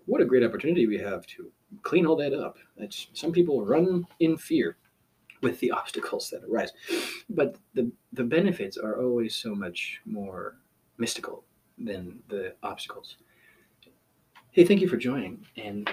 What 0.05 0.21
a 0.21 0.25
great 0.25 0.43
opportunity 0.43 0.87
we 0.87 0.97
have 0.97 1.25
to 1.27 1.51
clean 1.83 2.05
all 2.05 2.15
that 2.17 2.33
up. 2.33 2.57
That's, 2.77 3.07
some 3.13 3.31
people 3.31 3.65
run 3.65 4.07
in 4.19 4.37
fear 4.37 4.77
with 5.41 5.59
the 5.59 5.71
obstacles 5.79 6.29
that 6.29 6.43
arise, 6.43 6.71
but 7.29 7.57
the 7.73 7.91
the 8.13 8.23
benefits 8.23 8.77
are 8.77 9.01
always 9.01 9.35
so 9.35 9.53
much 9.53 10.01
more 10.05 10.55
mystical 10.97 11.43
than 11.77 12.19
the 12.27 12.53
obstacles. 12.63 13.17
Hey, 14.51 14.65
thank 14.65 14.81
you 14.81 14.87
for 14.87 14.97
joining, 14.97 15.45
and 15.55 15.89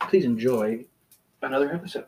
please 0.00 0.24
enjoy 0.24 0.84
another 1.42 1.72
episode. 1.72 2.06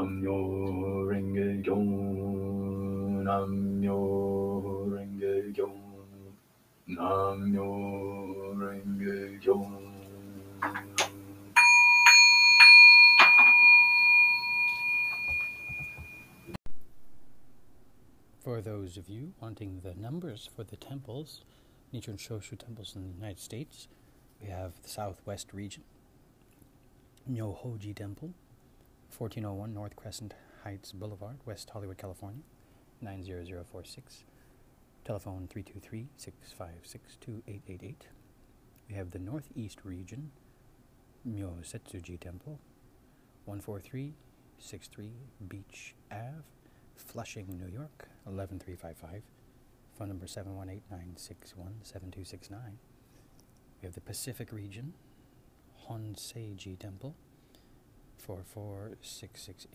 Namyo 0.00 1.04
Renge 1.04 1.62
Kyo, 1.62 1.76
Namyo 3.20 4.00
Renge 4.88 5.52
Kyo, 5.54 5.68
Namyo 6.88 7.68
Renge 8.56 9.40
Kyo. 9.42 9.56
For 18.40 18.62
those 18.62 18.96
of 18.96 19.10
you 19.10 19.34
wanting 19.38 19.80
the 19.82 19.94
numbers 19.94 20.48
for 20.56 20.64
the 20.64 20.76
temples, 20.76 21.42
Nichiren 21.92 22.16
Shoshu 22.16 22.56
temples 22.56 22.96
in 22.96 23.02
the 23.02 23.10
United 23.10 23.38
States, 23.38 23.86
we 24.40 24.48
have 24.48 24.80
the 24.82 24.88
Southwest 24.88 25.52
region, 25.52 25.82
Myohoji 27.30 27.94
Temple, 27.94 28.32
1401 29.16 29.74
North 29.74 29.96
Crescent 29.96 30.34
Heights 30.64 30.92
Boulevard, 30.92 31.38
West 31.44 31.70
Hollywood, 31.70 31.98
California, 31.98 32.42
90046. 33.02 34.24
Telephone 35.04 35.48
323 35.50 36.06
656 36.16 37.16
2888. 37.20 38.06
We 38.88 38.94
have 38.94 39.10
the 39.10 39.18
Northeast 39.18 39.80
region, 39.84 40.30
Myosetsuji 41.28 42.20
Temple, 42.20 42.58
14363 43.46 45.10
Beach 45.48 45.94
Ave, 46.12 46.44
Flushing, 46.96 47.46
New 47.58 47.72
York, 47.72 48.08
11355. 48.26 49.22
Phone 49.98 50.08
number 50.08 50.26
718 50.26 50.82
961 50.90 51.74
7269. 51.82 52.78
We 53.80 53.86
have 53.86 53.94
the 53.94 54.00
Pacific 54.00 54.52
region, 54.52 54.92
Honseiji 55.88 56.78
Temple, 56.78 57.14
44668. 58.26 59.66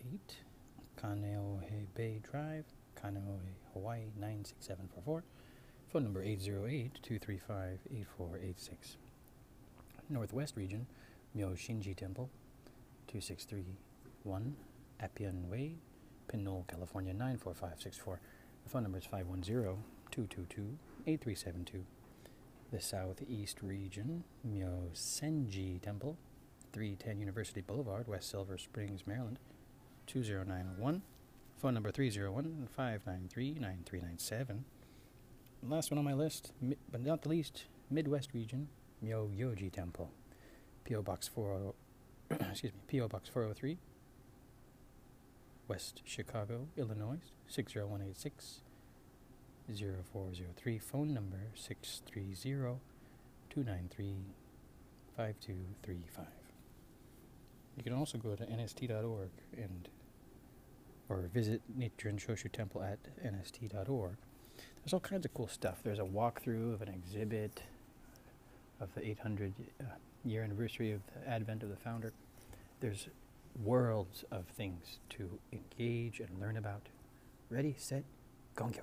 Kaneohe 0.96 1.86
Bay 1.94 2.20
Drive, 2.22 2.64
Kaneohe, 3.00 3.54
Hawaii, 3.72 4.10
96744. 4.18 5.22
Phone 5.92 6.04
number 6.04 6.22
808 6.22 7.00
235 7.02 7.78
8486. 7.90 8.96
Northwest 10.08 10.56
region, 10.56 10.86
Myoshinji 11.36 11.94
Temple, 11.96 12.30
2631 13.08 14.54
Appian 15.00 15.48
Way, 15.50 15.74
Pinole, 16.28 16.64
California 16.68 17.12
94564. 17.12 18.20
The 18.64 18.70
phone 18.70 18.82
number 18.84 18.98
is 18.98 19.04
510 19.04 19.82
222 20.10 20.78
8372. 21.06 21.84
The 22.72 22.80
Southeast 22.80 23.58
Region, 23.62 24.24
Myosenji 24.48 25.80
Temple, 25.80 26.16
310 26.76 27.20
University 27.20 27.62
Boulevard, 27.62 28.06
West 28.06 28.28
Silver 28.28 28.58
Springs, 28.58 29.06
Maryland 29.06 29.38
20901. 30.08 31.00
Phone 31.56 31.72
number 31.72 31.90
301 31.90 32.68
593 32.76 33.54
9397. 33.54 34.66
Last 35.62 35.90
one 35.90 35.96
on 35.96 36.04
my 36.04 36.12
list, 36.12 36.52
but 36.92 37.02
not 37.02 37.22
the 37.22 37.30
least, 37.30 37.64
Midwest 37.90 38.34
Region, 38.34 38.68
Myoyoji 39.02 39.72
Temple, 39.72 40.10
P.O. 40.84 41.00
Box 41.00 41.26
40, 41.28 41.72
excuse 42.30 42.74
me, 42.74 42.80
P.O. 42.88 43.08
Box 43.08 43.30
403, 43.30 43.78
West 45.68 46.02
Chicago, 46.04 46.68
Illinois 46.76 47.32
60186 47.48 48.60
0403. 49.66 50.78
Phone 50.78 51.14
number 51.14 51.40
630 51.54 52.80
293 53.48 54.16
5235. 55.16 56.45
You 57.76 57.82
can 57.82 57.92
also 57.92 58.18
go 58.18 58.34
to 58.34 58.44
nst.org 58.44 59.30
and 59.56 59.88
or 61.08 61.28
visit 61.32 61.60
Nichiren 61.78 62.18
Shoshu 62.18 62.50
Temple 62.50 62.82
at 62.82 62.98
nst.org. 63.24 64.16
There's 64.82 64.92
all 64.92 65.00
kinds 65.00 65.24
of 65.24 65.34
cool 65.34 65.48
stuff. 65.48 65.78
There's 65.84 65.98
a 65.98 66.02
walkthrough 66.02 66.74
of 66.74 66.82
an 66.82 66.88
exhibit 66.88 67.62
of 68.80 68.94
the 68.94 69.06
800 69.06 69.52
uh, 69.80 69.84
year 70.24 70.42
anniversary 70.42 70.92
of 70.92 71.00
the 71.06 71.28
advent 71.28 71.62
of 71.62 71.68
the 71.68 71.76
founder. 71.76 72.12
There's 72.80 73.08
worlds 73.62 74.24
of 74.30 74.46
things 74.46 74.98
to 75.10 75.38
engage 75.52 76.20
and 76.20 76.40
learn 76.40 76.56
about. 76.56 76.88
Ready, 77.50 77.74
set, 77.78 78.04
gongyo. 78.56 78.82